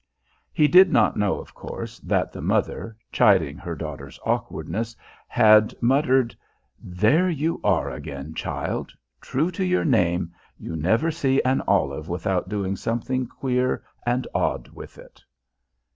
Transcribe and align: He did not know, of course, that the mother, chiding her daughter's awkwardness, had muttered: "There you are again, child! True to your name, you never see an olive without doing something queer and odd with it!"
He 0.51 0.67
did 0.67 0.91
not 0.91 1.15
know, 1.15 1.35
of 1.37 1.53
course, 1.53 1.99
that 1.99 2.31
the 2.31 2.41
mother, 2.41 2.97
chiding 3.11 3.59
her 3.59 3.75
daughter's 3.75 4.19
awkwardness, 4.25 4.95
had 5.27 5.75
muttered: 5.79 6.35
"There 6.83 7.29
you 7.29 7.61
are 7.63 7.87
again, 7.91 8.33
child! 8.33 8.91
True 9.21 9.51
to 9.51 9.63
your 9.63 9.85
name, 9.85 10.33
you 10.57 10.75
never 10.75 11.11
see 11.11 11.39
an 11.43 11.61
olive 11.67 12.09
without 12.09 12.49
doing 12.49 12.75
something 12.75 13.27
queer 13.27 13.83
and 14.03 14.25
odd 14.33 14.69
with 14.69 14.97
it!" 14.97 15.21